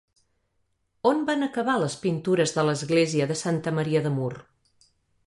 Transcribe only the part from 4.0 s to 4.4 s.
de Mur?